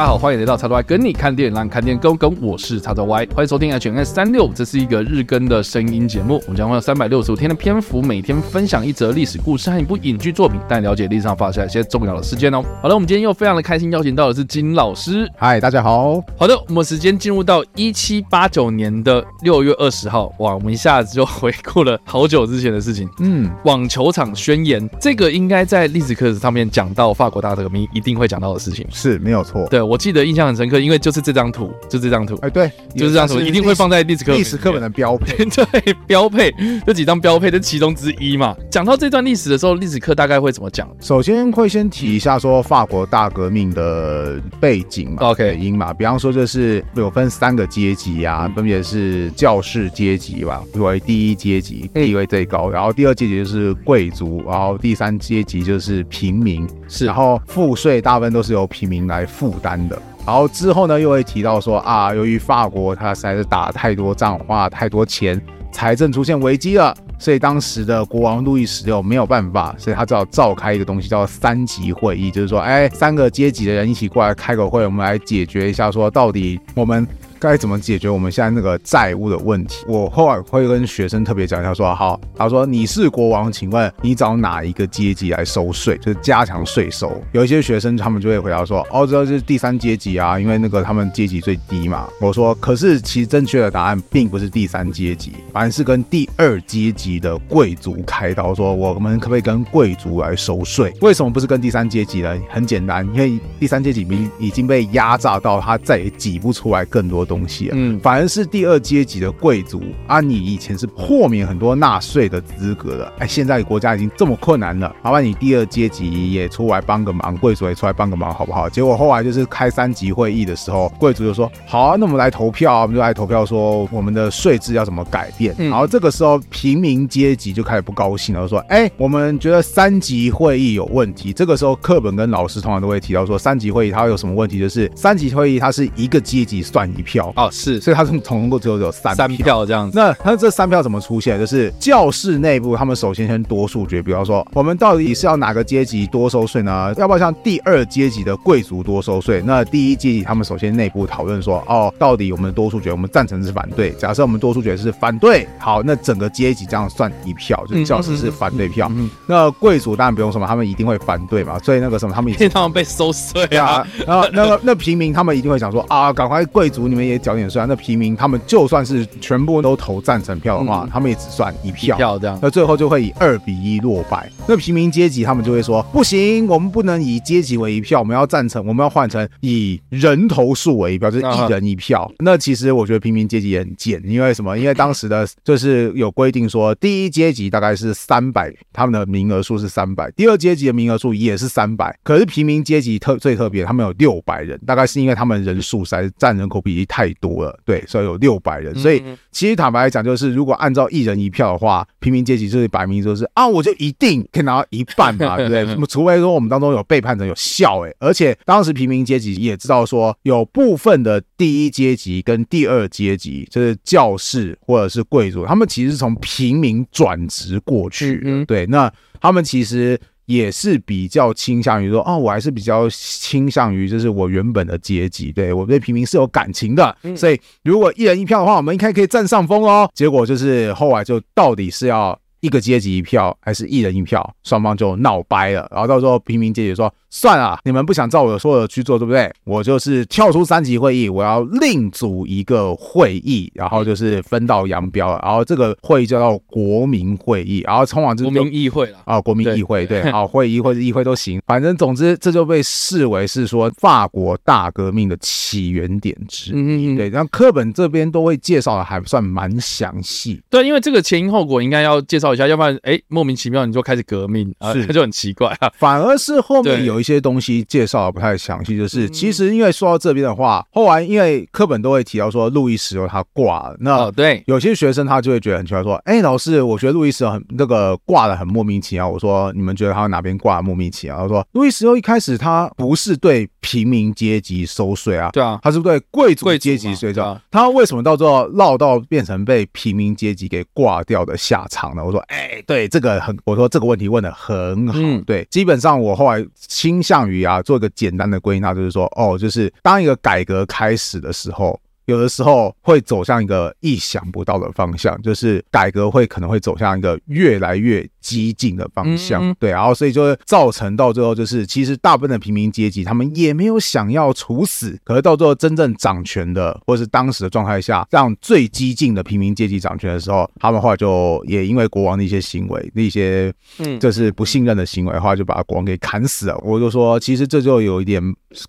[0.00, 2.34] 大家好，欢迎来到叉叉 Y 跟你看电影，让你看电影更跟。
[2.40, 6.40] 我是叉叉 Y，欢迎收听 HNS 三六，这是一个日更的声音节目。
[6.46, 12.64] 我们将会有三百六十五天的篇幅，每天分享一则历史故事和一部影剧作品，带你了解历史上发生一些重要的事件哦。
[12.80, 15.30] 好了，我们今天又非常的开心，邀请到的是金老师。
[15.36, 16.18] 嗨，大家好。
[16.38, 23.06] 好的，我们时间进入到一七八九年的六月二十号，哇，我们一下子就回顾了好久之前的事情。
[23.18, 29.66] 嗯，网球场宣言，这个应该在历史课上面讲到法国大革命一定会讲到的事情，是没有错。
[29.68, 32.36] 对，我记得印象很深刻，因为就是这张图，就这张图。
[32.42, 35.44] 哎，对，就是这张图，一定会放在历史课历史课本的标配。
[35.50, 36.54] 对，标配
[36.86, 38.54] 这几张标配的其中之一嘛。
[38.70, 40.88] 讲到这段历史的时候，历史课大概会怎么讲？
[41.00, 59.96] 首先会先提一下说法国大革命的背景嘛，OK，因嘛，比方说就是有分三个阶级啊，分别是教士阶级吧，作为第一阶级，地位最高，然后第二阶级就是贵族，然后第三阶级就是平民，是，然后赋税大部分都是由平民来负担的。
[60.26, 65.40] 然后之后呢，又会提到说啊，由于法国它实在是打太多仗，花太多钱，
[65.72, 77.06] 财政出现危机了，所以当时的国王路易十六没有办法，所以他只好召开一个东西叫三级会议，就是说，哎，三个阶级的人一起过来开个会，我们来解决一下，说到底我们。
[77.40, 79.86] 该怎么解决我们现在那个债务的问题？
[79.88, 87.10] 我后来会跟学生特别讲一下，说好，他说你是国王，请问你找哪一个阶级来收税，就是加强税收？
[87.32, 92.06] 有一些学生他们就会回答说，哦，这是第三阶级啊，因为那个他们阶级最低嘛。
[92.20, 100.92] 我说，可是其实正确的答案并不是第三阶级，反而是跟第二阶级的贵族开刀，说我们可不可以跟贵族来收税？
[101.00, 102.38] 为什么不是跟第三阶级呢？
[102.50, 104.02] 很简单，因为第三阶级
[104.38, 118.68] 已已经被压榨到他再也挤不出来更多东西，嗯，反而是第二阶级的贵族啊，你以前是豁免很多纳税的资格的，哎，现在国家已经这么困难了，麻烦你第二阶级也出来帮个忙，贵族也出来帮个忙，好不好？
[118.68, 125.54] 结果后来就是开三级会议的时候，贵族就说好啊，那我们来投票，我们就来投票说我们的税制要怎么改变。
[125.56, 131.32] 然后这个时候平民阶级就开始不高兴了，说哎，我们觉得三级会议有问题。
[131.32, 137.19] 这个时候课本跟老师通常都会提到说三级会议它有什么问题，就是三级会议它是一个阶级算一票。
[137.36, 139.98] 哦，是，所以他从总共只有有三票三票这样子。
[139.98, 141.38] 那他这三票怎么出现？
[141.38, 146.94] 就是教室内部，他们首先先多数决，比方说，我们到底是要哪个阶级多收税呢？
[146.96, 149.42] 要不要像第二阶级的贵族多收税？
[149.44, 153.90] 那第一阶级他们首先内部讨论说，哦，到底我们的多数决，我们赞成是反对？
[153.92, 158.88] 假设我们多数决是反对，好，那整个阶级这样算一票，就是教室是反对票。
[158.90, 161.58] 嗯嗯嗯嗯、那贵族当然不用说嘛，他们一定会反对嘛。
[161.60, 163.86] 所以那个什么，他们一定他们被收税啊。
[164.06, 167.66] 然后那个那平民他们一定会想说，啊，赶快贵族你们也缴点税啊。
[167.68, 174.30] 那平民他们就算是全部都投赞成票的话，嗯、他们也只算一票，票这样，那最后就会以二比一落败。
[174.46, 182.02] 那平民阶级他们就会说，不行，我们不能以阶级为一票，我们要赞成，我们要换成以人头数为一票，就是一人一票。
[182.02, 184.58] 啊、那其实我觉得平民阶级也很贱，因为什么？
[184.58, 197.58] 因为当时的就是有规定说，第一阶级大概是三百，他们的名额数是三百，第二阶级的名额数也是三百，可是平民阶级特最特别，他们有六百人，大概是因为他们人数实在占人口比例太多了。
[197.64, 205.86] 对，所以有六百人，所以其实坦白来讲，就是如果按照一人一票的话，平民阶级就是摆明就是啊，我就一定可以拿到一半嘛，对不对？
[205.86, 219.98] 除非说我们当中有背叛者有效哎，而且当时平民阶级也知道说，有部分的第一阶级跟第二阶级，就是教士或者是贵族，他们其实是从平民转职过去，对，那他们其实。
[220.26, 229.90] 也是比较倾向于说，哦，我还是比较倾向于就是我原本的阶级，对，我对平民是有感情的，所以如果一人一票的话，我们应该可以占上风哦。
[229.94, 236.92] 结果就是后来就到底是要一个阶级一票，还是一人一票，双方就闹掰了，然后到时候平民阶级说。
[237.12, 239.28] 算了，你们不想照我说的去做，对不对？
[239.42, 256.54] 我就是跳出三级会议，我要另组一个会议，然后就是分道扬镳，然后这个会议叫做国民会议，然后通往就是国民议会了啊，国民议会对，好，会议或者议会都行，反正总之这就被视为是说法国大革命的起源点之一。
[256.54, 260.40] 嗯嗯，对，然后课本这边都会介绍的还算蛮详细。
[260.48, 265.72] 对，因为这个前因后果应该要介绍一下，要不然哎莫名其妙你就开始革命啊，是就很奇怪啊。
[265.76, 267.00] 反而是后面有。
[267.00, 294.94] 一些东西介绍的不太详细，就是其实因为说到这边的话，后来因为课本都会提到说路易十六他挂了，那对有些学生他就会觉得很奇怪，说：“哎，老师，我觉得路易十六很那个挂的很莫名其妙。”我说：“你们觉得他哪边挂莫名其妙？”他说：“路易十六一开始他不是对平民阶级收税啊，对啊，他是对贵族阶级税，收、啊他为什么到最后落到变成被平民阶级给挂掉的下场呢？”我说：“哎，对，这个很，我说这个问题问的很好。
[294.96, 301.78] 嗯，对，基本上我后来倾向于啊，做一个简单的归纳，就是说，哦，就是当一个改革开始的时候。
[302.10, 326.58] 有的时候会走向一个意想不到的方向，就是改革会可能会走向一个越来越激进的方向，嗯嗯对，然后所以就会造成到最后就是，其实大部分的平民阶级他们也没有想要处死，可是到最后真正掌权的，或是当时的状态下，让最激进的平民阶级掌权的时候，他们后来就也因为国王的一些行为，那些嗯，就是不信任的行为的话，就把国王给砍死了。
[326.64, 328.20] 我就说，其实这就有一点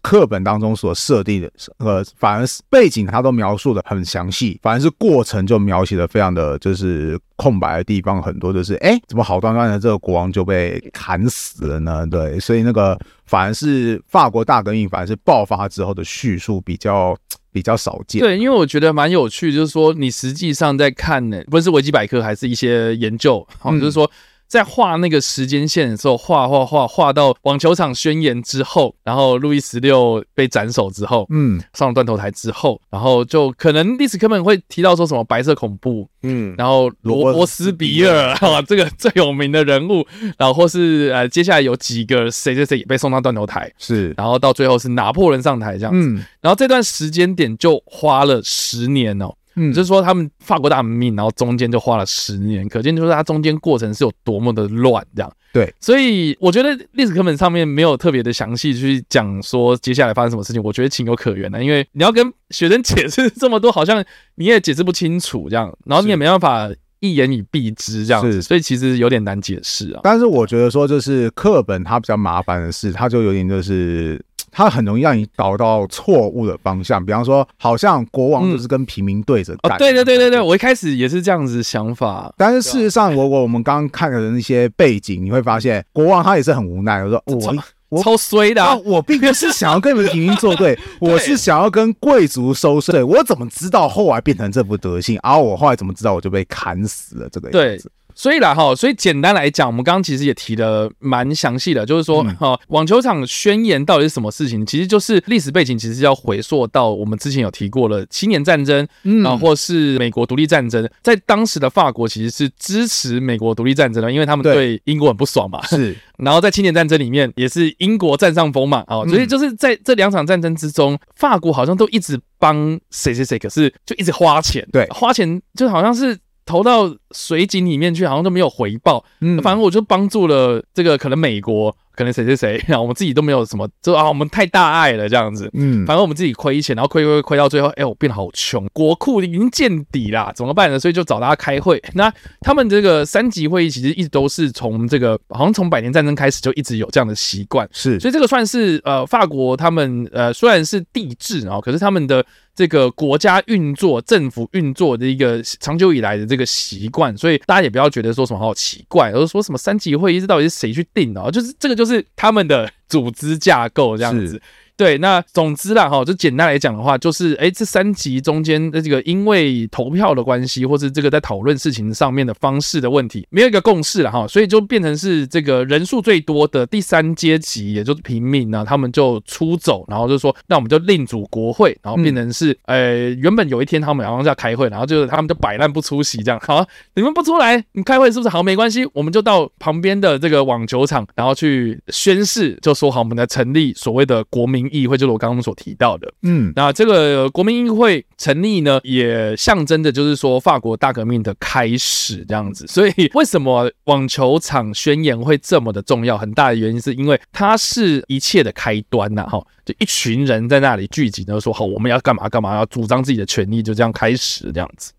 [0.03, 3.30] 课本当中所设定的，呃，反而是背景他都。
[3.31, 12.05] 描述的很详细，反而是过程就描写的非常的就是空白的地方很多，就是哎，怎么好端端的这个国王就被砍死了呢？
[12.07, 17.17] 对，所以那个反而是法国大革命，反而是爆发之后的叙述比较
[17.51, 18.21] 比较少见。
[18.21, 24.09] 对，因为我觉得蛮有趣，就是说你实际上在看呢，不是维基百科，还是一些研究，好，就是说。
[24.51, 40.05] 在画那个时间线的时候，画画画画到网球场宣言之后，然后路易十六被斩首之后，嗯，上了断头台之后，然后就可能历史课本会提到说什么白色恐怖，嗯，然后罗伯斯比尔啊， 这个最有名的人物，
[40.37, 49.33] 然后或是呃，接下来有几个谁谁谁也被送到断头台，是，然后到最后是拿破仑上台这样子，嗯，然后这段时间点就花了十年哦。
[49.55, 55.31] 嗯，就是说他们法国大革命，然后中间就花了十年，可见就是它中间过程是有多么的乱，这样。
[55.53, 64.01] 对，所以我觉得历史课本上面没有特别的详细去讲说接下来发生什么事情，我觉得情有可原的，因为你要跟学生解释这么多，好像
[64.35, 66.69] 你也解释不清楚这样，然后你也没办法
[67.01, 69.99] 一言以蔽之这样子，所以其实有点难解释啊。
[70.03, 74.23] 但是我觉得说，就是课本它比较麻烦的是，它就有点就是。
[74.51, 79.73] 它很容易让你导到错误的方向，比方说，好像国王就是跟平民对着干。
[79.73, 82.33] 哦，对对对对对，我一开始也是这样子想法。
[82.37, 87.03] 但是事实上，我我我们刚刚看的那些背景，你会发现，国王他也是很无奈。
[87.03, 87.55] 我说我
[87.89, 93.03] 我超衰的，我并不是想要跟你们平民作 对，我是想要跟贵族收税。
[93.03, 95.19] 我怎么知道后来变成这副德性？
[95.23, 97.29] 然后我后来怎么知道我就被砍死了？
[97.29, 97.91] 这个样子。
[98.15, 104.65] 所以啦哈，所以简单来讲，我们刚刚其实也提的蛮详细的，就是说哈，网球场宣言到底是什么事情？
[104.65, 115.95] 其实就是历史背景，其实要回溯到我们之前有提过了七年战争，嗯，啊，或是美国独立战争，在当时的法国其实是支持美国独立战争的，因为他们对英国很不爽嘛，是。
[116.17, 126.17] 然后在七年战争里面，也是英国占上风嘛，啊，所以就是在这两场战争之中，法国好像都一直帮谁谁谁，可是就一直花钱，对，花钱就好像是。
[126.43, 129.03] 投到水井里面去，好像都没有回报。
[129.19, 131.75] 嗯，反正我就帮助了这个可能美国。
[131.93, 140.79] 可能谁谁谁，然后我们自己都没有什么，就啊，我们太大爱了这样子，嗯，反正我们自己亏钱，然后亏亏亏到最后，哎，我变得好穷，国库已经见底啦，怎么办呢？
[140.79, 141.83] 所以就找大家开会。
[141.93, 152.25] 那他们这个三级会议其实一直都是从这个，好像从百年战争开始就一直有这样的习惯，是，所以这个算是呃法国他们呃虽然是帝制啊，可是他们的
[152.55, 161.31] 这个国家运作、政府运作的一个长久以来的这个习惯，所以大家也不要觉得说什么好奇怪，而是说什么三级会议这到底是谁去定的？
[161.31, 164.41] 就是这个就是他们的组织架构这样子。
[164.81, 188.41] 对，那总之啦，哈，就简单来讲的话，就是，哎，这三集中间的这个因为投票的关系，或是这个在讨论事情上面的方式的问题，没有一个共识了，哈，所以就变成是这个人数最多的第三阶级，也就是平民呢，他们就出走，然后就说，那我们就另组国会，然后变成是，呃，原本有一天他们好像是要开会，然后就是他们就摆烂不出席，这样，好，你们不出来，你开会是不是好？
[188.41, 202.65] 没关系，我们就到旁边的这个网球场，然后去宣誓，就说好，我们来成立所谓的国民议会就是我刚刚所提到的，嗯，那这个国民议会成立呢，也象征着就是说法国大革命的开始这样子。
[202.67, 206.17] 所以为什么网球场宣言会这么的重要？
[206.17, 214.91] 很大的原因是因为它是一切的开端呐，哈，就一群人在那里聚集，然后说好我们要干嘛干嘛，要主张自己的权利，就这样开始这样子。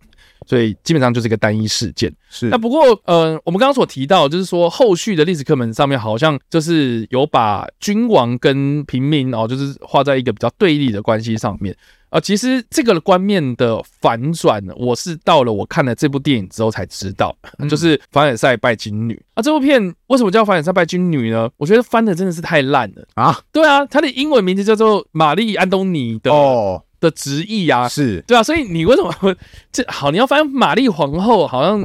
[0.53, 2.15] 所以基本上就是一个单一事件。
[2.29, 11.75] 是那不过，呃，我们刚刚所提到，就是说后续的历史课本上面好像就是有把君王跟平民哦，就是画在一个比较对立的关系上面
[12.11, 12.21] 啊。
[12.21, 17.35] 其实这个观念的反转，我是到了我看了这部电影之后才知道，
[17.71, 19.43] 就是凡尔赛拜金女啊。
[19.43, 21.49] 这部片为什么叫凡尔赛拜金女呢？
[21.57, 23.41] 我觉得翻的真的是太烂了啊！
[23.51, 26.83] 对啊，它的英文名字叫做玛丽安东尼的哦。
[27.03, 29.13] 的直译啊，是对啊，所以你为什么
[29.73, 30.13] 这好？
[30.13, 31.85] 你要翻玛丽皇后，好像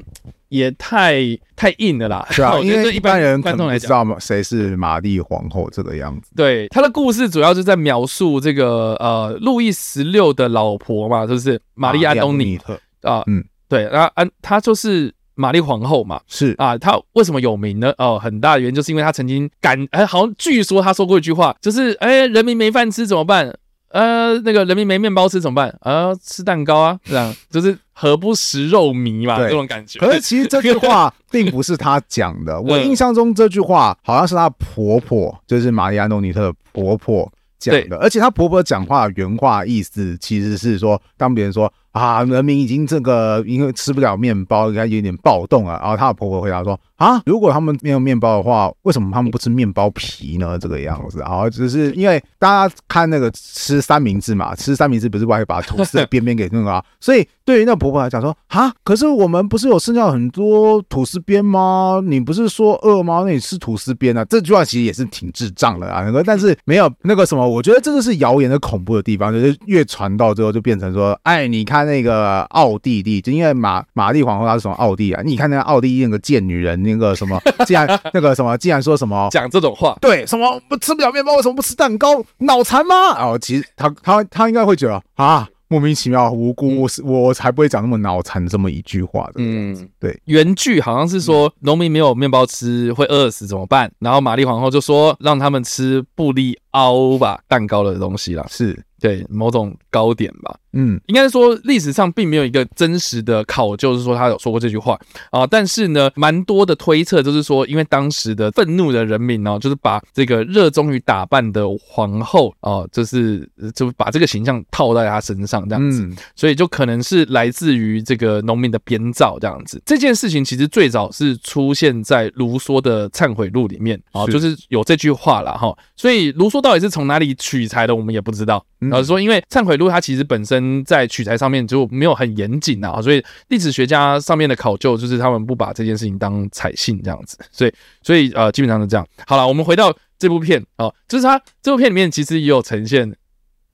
[0.50, 1.22] 也太
[1.56, 6.32] 太硬了啦，是啊， 因为一般人观众来知道谁是玛丽皇后这个样子。
[6.36, 17.92] 对，他的故事主要是在描述这个呃路易十六的老婆嘛，就是玛丽安东尼特啊，嗯，对，然后安他就是玛丽皇后嘛，是啊，她为什么有名呢？
[17.98, 23.54] 哦，很大的原因就是因为她曾经感，哎，好像据说她说过一句话，就是哎，人民没饭吃怎么办？
[23.98, 25.76] 呃，那个人民没面包吃怎么办？
[25.82, 29.98] 啊，吃蛋糕啊，这样 就是何不食肉糜嘛，这种感觉。
[30.00, 37.28] 可是其实这句话 并不是他讲的， 我印象中这句话好像是她婆婆，就是玛丽安东尼特的婆婆
[37.58, 41.74] 讲的，而且她婆婆讲话原话意思其实是说，当别人说。
[41.94, 45.80] 啊，人民已经这个因为吃不了面包，应该有点暴动啊。
[45.82, 50.60] 然后她的婆婆回答说：啊，如果他们没有面包的话，为什么他们不吃面包皮呢？
[50.60, 62.02] 这个样子，啊只是因为大家看那个吃三明治嘛，吃三明治不是会把吐司的边边给那个啊，所以对于那婆婆来讲说，啊，可是我们不是有剩下很多吐司边吗？
[62.06, 63.24] 你不是说饿吗？
[63.26, 64.24] 那你吃吐司边啊？
[64.26, 71.88] 这句话其实也是挺智障的啊，那个但是没有那个什么，我觉得这个是谣言的恐怖的地方，就是越传到最后就变成说，哎，你看。
[71.88, 82.24] 那个奥地利，就因为玛玛丽皇后她是从奥地利啊，你看那个奥地利那个贱女人，那个什么，既然 那个什么，既然说什么 讲这种话，对，什么不吃不了面包，为什么不吃蛋糕？
[82.40, 82.96] 脑残吗？
[83.18, 89.34] 哦，其实他他他应该会觉得啊，莫名其妙无辜，我是我才不会讲那么脑残这么一句话的。
[89.38, 93.92] 嗯，对，原句好像是说农民没有面包吃会饿死怎么办？
[94.00, 98.84] 然后玛丽皇后就说让他们吃布利奥吧，蛋糕的东西啦，是。
[99.00, 105.46] 对，某种糕点吧，嗯，应该是说历史上并没有一个真实的考究，是说他有说过这句话啊。
[105.46, 119.80] 但是呢，蛮多的推测就是说，因为当时的愤怒的人民呢，就是把这个热衷于打扮的皇后啊，就是就把这个形象套在她身上这样子，所以就可能是来自于这个农民的编造这样子。
[119.86, 125.72] 这件事情其实最早是出现在卢梭的《忏悔录》里面啊，就是有这句话了哈。
[125.96, 128.62] 所以卢梭到底是从哪里取材的，我们也不知道。
[128.92, 139.08] 老实说，因为《忏悔录》它其实本身在取材上面就没有很严谨啊，所以历史学家上面的考究就是他们不把这件事情当采信这样子，所以所以呃基本上是这样。
[139.26, 143.16] 好了，我们回到这部片哦，就是它这部片里面其实也有呈现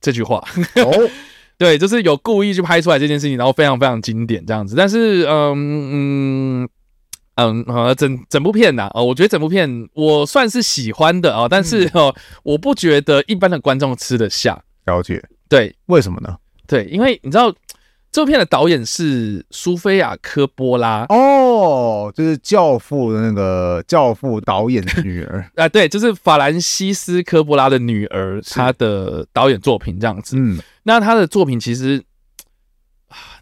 [0.00, 0.36] 这句话
[0.76, 1.10] 哦，
[1.58, 4.76] 对，就是有故意去拍出来这件事情，然后非常非常经典这样子。
[4.76, 6.68] 但是嗯嗯
[7.36, 12.14] 嗯呃整整部片呐，哦，我觉得整部片我算是喜欢的啊，但是哦，
[12.44, 14.62] 我不觉得一般的观众吃得下。
[14.86, 16.36] 了解，对，为什么呢？
[16.66, 17.52] 对，因为你知道
[18.12, 30.36] 这部片的导演是苏菲亚·科波拉哦，就是《教父》的那个《教父》导演的女儿 啊，对，就是法兰西斯·科波拉的女儿，她的导演作品这样子。
[30.38, 32.02] 嗯，那她的作品其实。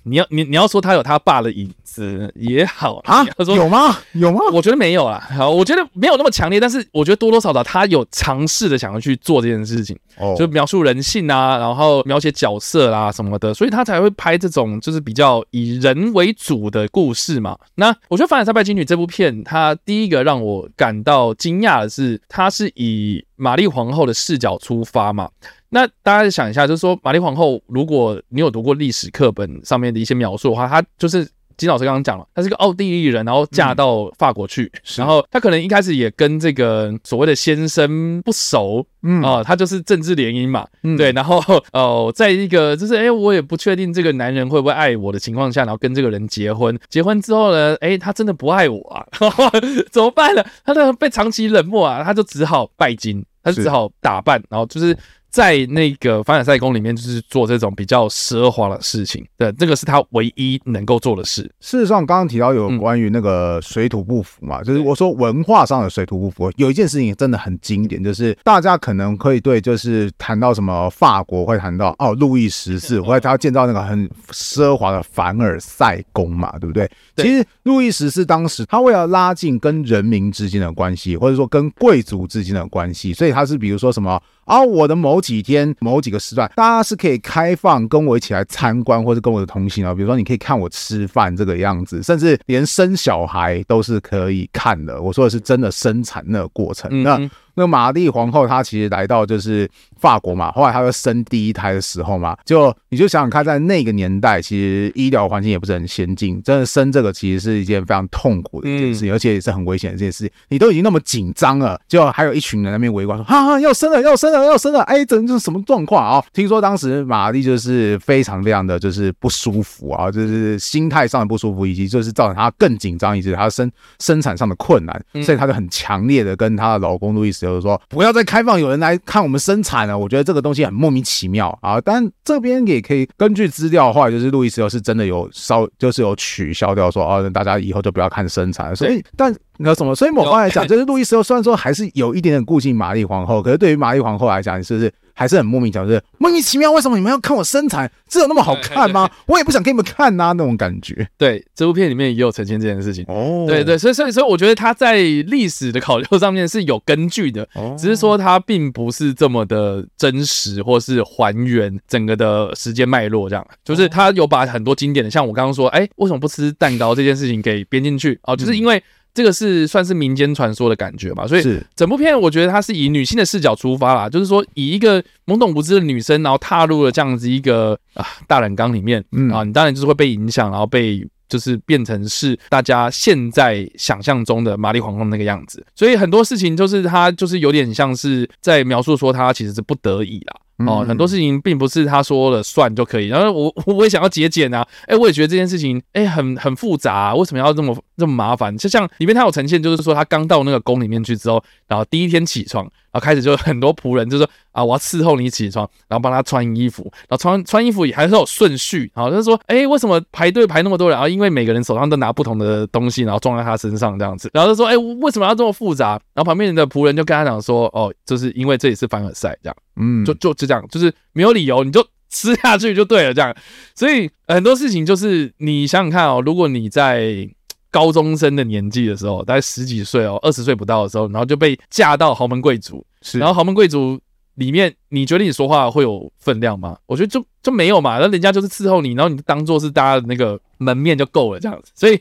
[0.04, 3.96] 你要你你要说他有他爸的影子也好啊，他说有吗？
[4.12, 4.40] 有吗？
[4.52, 5.18] 我觉得没有啦。
[5.36, 17.56] 好，我觉得没有那么强烈，但是我觉得多多少少他有尝试的想要去做这件事情，哦，就描述人性啊，然后描写角色啦、啊、什么的，所以他才会拍这种就是比较以人为主的故事嘛。
[17.76, 25.28] 那我觉得《凡尔赛拜金女》这部片，它第一个让我感到惊讶的是，它是以玛丽皇后的视角出发嘛。
[25.74, 31.26] 那大家想一下，就是说玛丽皇后，如果你有读过历史课本上面的一些描述的话，她就是
[31.56, 41.38] 金老师刚刚讲了，她是个奥地利人，然后嫁到法国去，嗯、然后她可能一开始也跟这个所谓的先生不熟，嗯啊，她就是政治联姻嘛，嗯、对，然后
[41.72, 49.06] 哦、呃，在一个就是哎，我也不确定这个男人会不会爱我的情况下，然后跟这个人结婚，结婚之后呢，哎，他真的不爱我啊，
[49.90, 50.44] 怎么办呢？
[50.66, 54.94] 他的被长期冷漠啊，他就只好拜金，他就只好打扮，然后就是。
[55.32, 61.42] 在那个凡尔赛宫里面，就是做这种比较奢华的事情，对，这个是他唯一能够做的事。
[61.58, 76.86] 事实上，刚刚提到有关于那个水土不服嘛，就是我说文化上的水土不服，有一件事情真的很经典，就是大家可能可以对，就是谈到什么法国会谈到哦，路易十四，或者他要建造那个很奢华的凡尔赛宫嘛，对不对？
[77.16, 84.20] 其实路易十四当时他为了拉近跟人民之间的关系，或者说跟贵族之间的关系，所以他是比如说什么。
[84.44, 89.94] 啊，我的某几天某几个时段，大家是可以开放跟我一起来参观，或者跟我的同行啊。
[89.94, 95.00] 比如说，你可以看我吃饭这个样子，甚至连生小孩都是可以看的。
[95.00, 97.02] 我说的是真的生产那个过程。
[97.02, 97.18] 那
[97.54, 99.68] 那玛丽皇后她其实来到就是
[99.98, 110.32] 法国嘛，后来她要生第一胎的时候嘛，就你就想想看，在那个年代，其实医疗环境也不是很先进，真的生这个其实是一件非常痛苦的一件事情，而且也是很危险的一件事情。
[110.48, 116.24] 你都已经那么紧张了，就还有一群人在那边围观说：“哈哈，要生了，要生了，要生了！”哎，这这是什么状况啊？
[116.32, 129.98] 听说当时玛丽就是非常非常的就是不舒服啊，就是心态上的不舒服，以及就是造成她更紧张，以及她生生产上的困难，所以她就很强烈的跟她的老公路易十十六说不要再开放有人来看我们生产了。
[129.98, 131.80] 我觉得这个东西很莫名其妙啊。
[131.80, 138.74] 但这边也可以根据资料的话，就是路易十六是真的有稍就是有取消掉说哦，大家以后就不要看生产。
[138.74, 144.92] 所以但那什么，所以某方来讲， 就是路易十六虽然说还是有一点点顾忌玛丽皇后，可是对于玛丽皇后来讲，你是不是？
[145.22, 147.88] 还是很莫名其妙，就是莫名其妙，为什么你们要看我身材？
[148.08, 149.08] 这有那么好看吗？
[149.26, 151.06] 我也不想给你们看呐、啊，那种感觉。
[151.16, 153.04] 对，这部片里面也有呈现这件事情。
[153.06, 157.48] 哦，对对，所以所以所以，我觉得他在历史的考究上面是有根据的，
[157.78, 163.30] 只是说他并不是这么的真实，或是还原整个的时间脉络。
[163.30, 168.18] 这样，就是他有把很多经典的，像我刚刚说，哎，为什么不吃蛋糕这件事情给编进去？
[168.24, 168.82] 哦，就是因为。
[169.14, 171.42] 这个是算是民间传说的感觉吧，所以
[171.76, 190.36] 整部片我觉得它是以女性的视角出发啦，就是说以一个懵懂无知的女生，然后踏入了这样子一个啊大染缸里面，嗯啊，你当然就是会被影响，然后被就是变成是大家现在想象中的玛丽皇后那个样子，所以很多事情就是她就是有点像是在描述说她其实是不得已啦。
[190.66, 193.08] 哦，很多事情并不是他说了算就可以。
[193.08, 198.56] 然后我我也想要节俭啊，哎，我也觉得这件事情哎很很复杂啊，为什么要这么这么麻烦？
[198.56, 202.70] 就像里面他有呈现，就是说他刚到那个宫里面去之后，然后第一天起床。
[202.92, 208.92] 然后开始就很多仆人就说啊，我要伺候你起床，然后帮他穿衣服，然后穿穿衣服也还是有顺序。
[208.94, 210.94] 然后就是说，哎，为什么排队排那么多人？
[210.94, 214.28] 然后因为每个人手上都拿不同的东西，然后装在他身上这样子。
[214.34, 215.92] 然后就说，哎，为什么要这么复杂？
[216.12, 223.34] 然后旁边的仆人就跟他讲说，哦，就是因为这里是凡尔赛这样，嗯，就就就这样，就是没有理由，你就吃下去就对了这样。
[223.74, 227.26] 所以很多事情就是你想想看哦，如果你在。
[227.72, 232.86] 高中生的年纪的时候，大概十几岁哦，二十岁不到的时候，然后就被嫁到豪门贵族。
[233.00, 233.98] 是，然后豪门贵族
[234.36, 236.78] 里面，你觉得你说话会有分量吗？
[236.86, 242.00] 我觉得就就没有嘛，那人家就是伺候你，然后你当做是大家的那个门面就够了这样子，所以。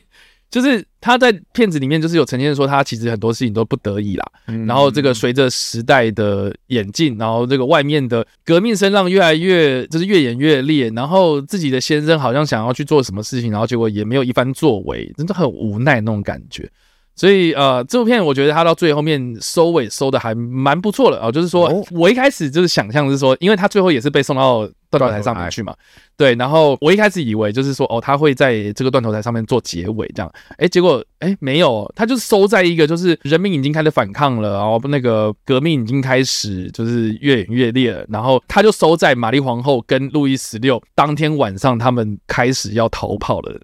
[0.52, 4.24] 就是他在片子里面就是有呈现说他其实很多事情都不得已啦，
[4.66, 16.70] 然后这个随着时代的演进，然后这个外面的革命声浪越来越就是越演越烈，然后自己的先生好像想要去做什么事情，然后结果也没有一番作为，真的很无奈那种感觉。
[17.16, 24.68] 所以呃，这部片我觉得他到最后面收尾收的还蛮不错的啊，就是说我一开始就是想象是说，因为他最后也是被送到。
[24.98, 25.74] 断头台上面去嘛，
[26.16, 43.60] 对，然后我一开始以为就是说，哦，他会在这个断头台上面做结尾这样，哎，结果哎没有，他就是收在一个就是人民已经开始反抗了，然后那个革命已经开始就是越演越烈了，然后他就收在玛丽皇后跟路易十六当天晚上他们开始要逃跑的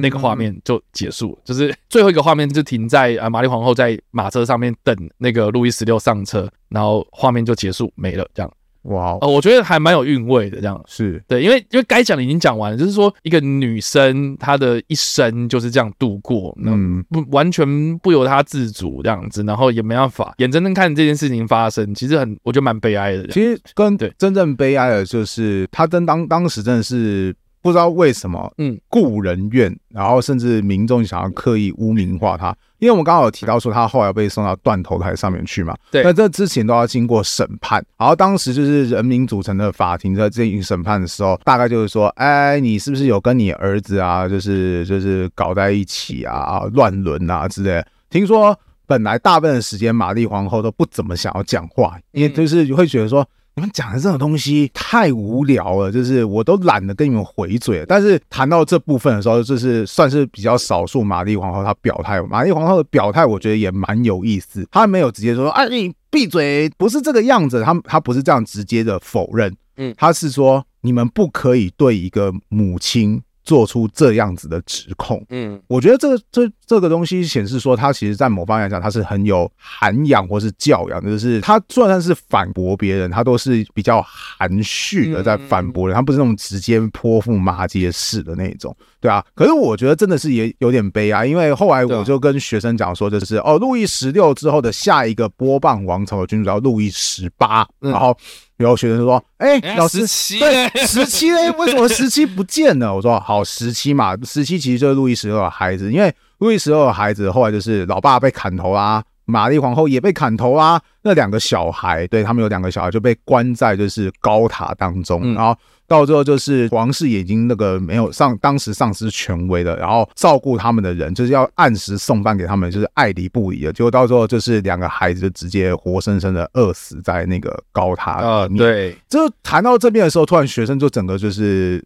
[0.00, 8.52] 那个画面就结束，就是最后一个画面就停在啊玛丽皇后在马车上面等那个路易十六上车，然后画面就结束没了这样。
[8.86, 10.80] 哇，哦，我觉得还蛮有韵味的，这样。
[10.86, 11.22] 是。
[11.28, 23.26] 对，因为因为该讲的已经讲完了，就是说一个女生她的一生就是这样度过，嗯，不完全不由她自主这样子，然后也没办法眼睁睁看这件事情发生，其实很我觉得蛮悲哀的。
[23.28, 24.12] 其实跟对。
[24.18, 27.34] 真正悲哀的就是她真当当时真的是。
[27.62, 47.84] 不知道为什么，嗯，故人怨，然后甚至民众想要刻意污名化他，因为我们刚刚有提到说他后来被送到断头台上面去嘛，对，那这之前都要经过审判，然后当时就是人民组成的法庭在进行审判的时候，大概就是说，哎，你是不是有跟你儿子啊，就是就是搞在一起啊，乱伦啊之类？
[48.10, 53.26] 听说本来大部分的时间玛丽皇后都不怎么想要讲话，因为就是会觉得说。
[53.58, 57.86] 你们讲的这种东西太无聊了，就是我都懒得跟你们回嘴了。
[57.86, 61.02] 但是谈到这部分的时候，就是算是比较少数。
[61.02, 64.68] 玛丽皇后她表态，玛丽皇后的表态，我觉得也蛮有意思。
[64.70, 73.22] 她没有直接说：“哎，你闭嘴，不是这个样子。”她她不是这样直接的否认，嗯，她是说你们不可以对一个母亲。
[73.46, 89.24] 做出这样子的指控，嗯，我觉得这个这这个东西显示说，他其实在某方面来讲，他是很有涵养或是教养，就是他就算是反驳别人，他都是比较含蓄的在反驳人，他不是那种直接泼妇骂街式的那种，对啊。
[89.34, 98.16] 可是我觉得真的是也有点悲哀，因为后来我就跟学生讲说，就是哦，路易十六之后的下一个波旁王朝的君主叫路易十八，然后。
[98.58, 115.56] 有学生说：“哎、欸，老师，十七对十七嘞，为什么十七不见了？”我说：“好，十七嘛，十七其实就是路易十六的孩子，因为路易十二的孩子后来就是老爸被砍头啊，玛丽皇后也被砍头啊，那两个小孩，对他们有两个小孩就被关在就是高塔当中，嗯、然后。”
[115.88, 123.72] 到最后就是皇室已经那个没有上，当时丧失权威了，然后照顾他们的人就是要按时送饭给他们，就是爱理不理的。
[123.72, 128.48] 结果到最后就是两个孩子就直接活生生的饿死在那个高塔啊！
[128.48, 131.80] 对，就谈到这边的时候，突然学生就整个就是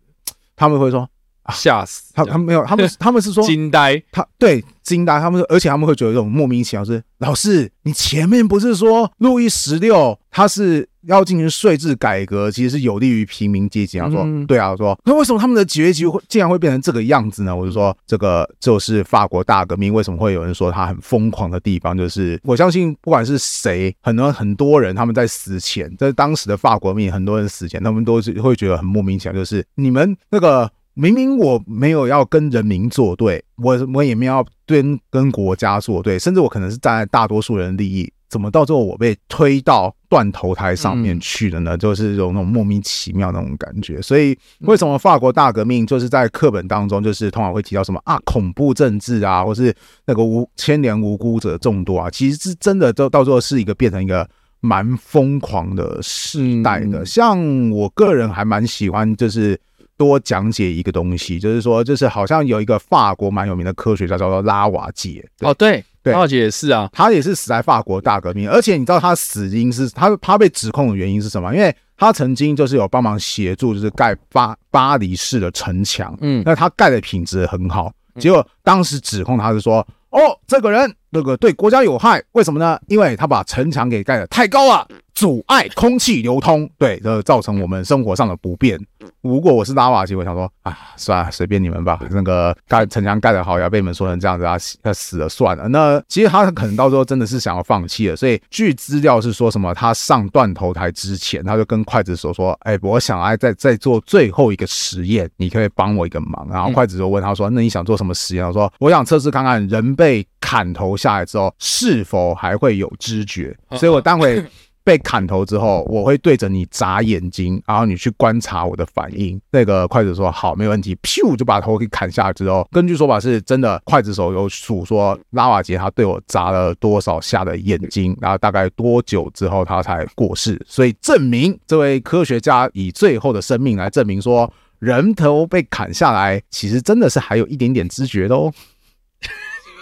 [0.57, 1.07] 他们会说
[1.51, 13.99] 吓死，他他没有，他们 他们是说惊呆，他对惊呆，他们而且他们会觉得这种莫名其妙是老师，你前面不是说路易十六他是要进行税制改革，其实是有利于平民阶级。
[13.99, 17.55] 他说、嗯、对啊，我说那为什么他们的结局会竟然会变成这个样子呢？
[17.55, 30.71] 我就说这个就是法国大革命为什么会有人说他很疯狂的地方，就是我相信不管是谁，很多很多人他们在死前，在当时的法国命，很多人死前，他们都是会觉得很莫名其妙，就是你们那个。
[31.01, 41.75] 明明我没有要跟人民作对，我我也没有要跟跟国家作对，甚至我可能是站在大多数人的利益，怎么到最后我被推到断头台上面去了呢？
[41.79, 44.03] 就是有那种莫名其妙那种感觉。
[44.03, 52.11] 所以为什么法国大革命就是在课本当中就是通常会提到什么啊恐怖政治啊，或是那个无牵连无辜者众多啊？
[52.11, 54.29] 其实是真的，都到最后是一个变成一个
[54.61, 57.07] 蛮疯狂的时代的。
[57.07, 59.59] 像我个人还蛮喜欢就是。
[60.01, 65.23] 多讲解一个东西，就是说，就是好像有一个法国蛮有名的科学家叫做拉瓦杰。
[65.41, 71.55] 哦，对，对，拉瓦杰也是啊，他也是死在法国大革命，而且你知道他死因是他他被指控的原因是什么？
[71.55, 76.17] 因为他曾经就是有帮忙协助，就是盖巴巴黎市的城墙。
[76.23, 82.81] 嗯，那他盖的品质很好，结果当时指控他是说，哦，这个人那个对国家有害，为什么呢？
[82.89, 84.89] 因为他把城墙给盖得太高了。
[85.13, 88.81] 阻碍空气流通，对，这造成我们生活上的不便。
[89.23, 92.01] 如果我是拉瓦奇，我想说啊，算了，随便你们吧。
[92.11, 95.69] 那个盖城墙盖得好，也要被你们说成这样子啊，他死了算了。
[95.69, 98.17] 那其实他可能到时候真的是想要放弃了。
[98.17, 114.45] 所以据资料是说什么，他上断头台之前，他就跟刽子手说：“哎，我想来再再做最后一个实验，你可以帮我一个忙。”然后筷子就问他说：“那你想做什么实验？”我说：“我想测试看看人被砍头下来之后是否还会有知觉。”所以我待会。
[114.83, 119.41] 被砍头之后，我会对着你眨眼睛，然后你去观察我的反应。
[119.51, 138.53] 那个刽子说好，没问题，咻就把头给砍下来之后，根据说法是真的，刽子手有数说拉瓦杰他对我眨了多少下的眼睛，然后大概多久之后他才过世，所以证明这位科学家以最后的生命来证明说，人头被砍下来，其实真的是还有一点点知觉的哦。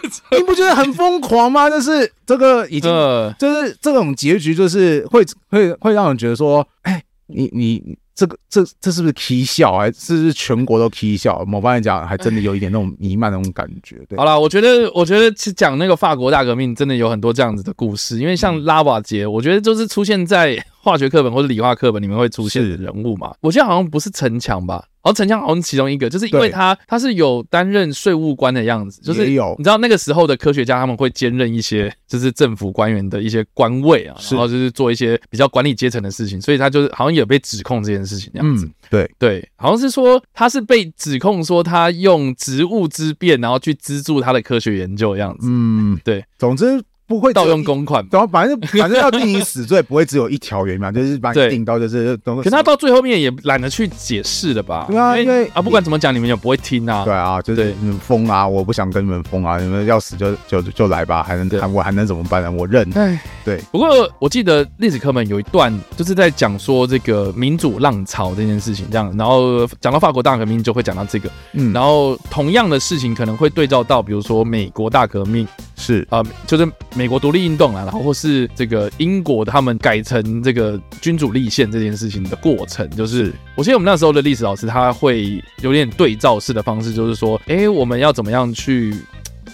[0.37, 1.69] 你不觉得很疯狂吗？
[1.69, 2.91] 就是这个已经，
[3.39, 9.77] 就是这种结局，就是会会会让人觉得说，哎，你你这个这这是不是 K 笑？
[9.79, 11.45] 还是不是全国都 K 笑？
[11.45, 13.97] 某方面讲，还真的有一点那种弥漫那种感觉。
[14.09, 18.19] 对，好了，我觉得我觉得其实讲那个法国大革命，真的有很多这样子的故事。
[18.19, 20.57] 因为像拉瓦杰，我觉得就是出现在
[20.89, 23.35] 化学课本或者理化课本里面会出现的人物嘛。
[23.41, 24.85] 我记得好像不是城墙吧？
[25.03, 38.67] 然后城墙好像是其中一个，就是因为他他是有担任税务官的样子，就是有你知道那个时候的科学家他们会兼任一些就是政府官员的一些官位啊，然后就是做一些比较管理阶层的事情，所以他就是好像也有被指控这件事情这样子。
[38.67, 45.47] 嗯，对对，好像是说他是被指控说他用职务之便然后去资助他的科学研究的样子。
[45.49, 46.83] 嗯，对，总之。
[47.09, 52.17] 不会盗用公款，然后反正反正要定你死罪，不会只有一条原因嘛， 就是把你定到就是。
[52.45, 54.85] 可他到最后面也懒得去解释了吧？
[54.89, 57.05] 对啊，因为啊，不管怎么讲，你们也不会听啊。
[57.05, 58.47] 对啊，就是你们疯啊！
[58.47, 59.59] 我不想跟你们疯啊！
[59.59, 62.51] 你们要死就就就来吧，还能还我还能怎么办呢？
[62.51, 62.87] 我认。
[62.95, 63.59] 哎，对。
[63.73, 75.49] 不过我记得历史课本有一段就是在讲说这个民主浪潮这件事情，这样，然后讲到法国大革命就会讲到这个，嗯，然后同样的事情可能会对照到，比如说美国大革命。
[75.79, 76.07] 是。
[76.11, 88.95] 啊、呃，就是美国独立运动啊，然后或是这个英国他们改成这个君主立宪这件事情的过程，就是我记得我们那时候的历史老师他会有点对照式的方式，就是说，哎、欸，我们要怎么样去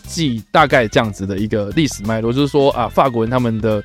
[0.06, 3.82] 记大概这样子的一个历史脉络，就是说啊，法国人他们的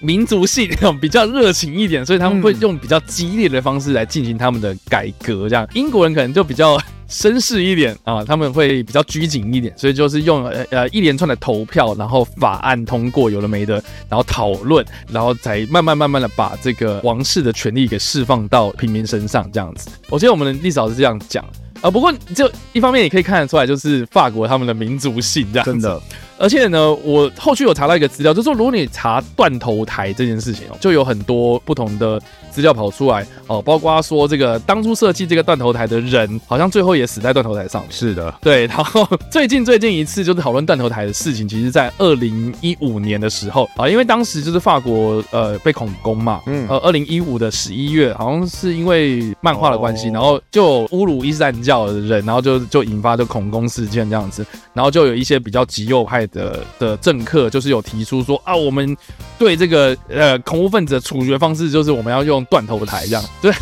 [0.00, 5.66] 民族性比较热情一点，所以他们会用比较激烈的方式来进行他们的改革，这样。
[5.74, 6.78] 英国人可能就比较。
[7.10, 19.90] 绅士一点啊，他们会比较拘谨一点，所以就是用呃呃一连串的投票，然后法案通过，有的没的，然后讨论，然后才慢慢慢慢的把这个王室的权利给释放到平民身上，这样子。
[20.08, 21.44] 我记得我们的历史老师这样讲
[21.80, 25.72] 啊，不过就一方面也可以看得出来，就是法国他们的民族性这样子。
[25.72, 26.00] 真的。
[26.40, 32.18] 而且呢，我后续有查到一个资料，就是说，如果你查断头台这件事情哦，就有很多不同的
[32.50, 37.84] 资料跑出来哦，包括说这个当初设计这个断头台的人，好像最后也死在断头台上。
[37.90, 38.66] 是的，对。
[38.68, 58.96] 然后最近最近一次就是讨论断头台的事情，其实在二零一五年的时候啊，因为当时就是法国呃被恐攻嘛，嗯，呃，二零一五的十一月，好像是因为漫画的关系，然后就侮辱伊斯兰教的人，然后就就引发就恐攻事件这样子，然后就有一些比较极右派的的政客就是有提出说啊，我们
[59.38, 63.52] 对这个呃恐怖分子的处决方式就是我们要用断头台这样，对，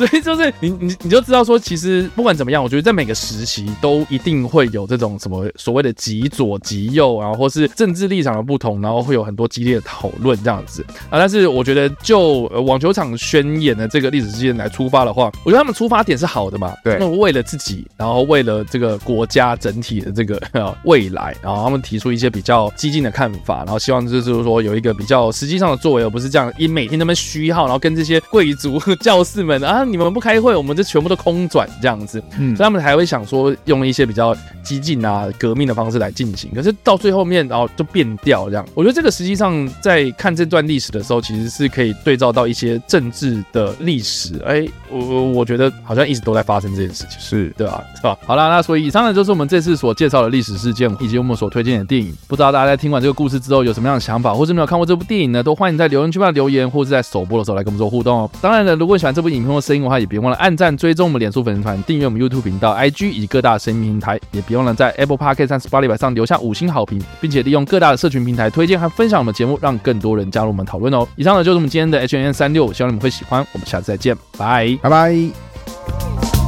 [0.00, 11.18] 所以就是你你你就知道说，其实不管怎么样，我觉得在每个时期都一定会有这种什么所谓的极左极右啊，或是政治立场的不同，然后会有很多激烈的讨论这样子啊。
[11.18, 16.72] 但是我觉得就网球场宣言的这个历史事件来出发的话，我觉得他们出发点是好的嘛。
[16.82, 20.40] 对，那为了自己，然后为了这个国家整体的这个
[20.84, 32.22] 未来，然后他们提出一些比较激进的看法，然后希望就是说有一个比较实际上的作为，而不是这样一每天那么虚耗，然后跟这些贵族 教士们啊，你们不开会，我们就全部都空转这样子。
[32.38, 38.66] 嗯，所以他们还会想说用一些比较激进啊、革命的方式来进行，可是到最后面然后就变调这样。
[38.74, 44.40] 我觉得这个实际上在看这段历史的时候，其实是可以对照到一些政治的历史。
[44.46, 47.82] 哎，我我觉得好像一直都在发生这件事情，是对吧？
[47.96, 48.16] 是吧？
[48.26, 52.14] 好啦，那所以以上呢就是我们这次所介绍的历史事件，以及我们所推荐的电影。
[52.28, 55.42] 不知道大家在听完这个故事之后有什么样的想法，或是没有看过这部电影呢？
[55.42, 58.30] 都欢迎在留言区帮留言，或是在首播的时候来跟我们做互动哦。
[58.40, 71.06] 当然了，如果你喜欢这部影片或声音的话，也别忘了按赞、追踪我们脸书粉丝团、订阅我们 YouTube 频道、IG 以及各大声音平台，也别忘了在 Apple Podcast 和 Spotify 上留下五星好评，并且利用各大的社群平台推荐和分享我们节目，让更多人加入我们讨论哦。
[71.16, 73.46] 以上呢就是我们今天的 H N 36，希望你们会喜欢。
[73.52, 76.39] 我们下次再见，拜拜拜。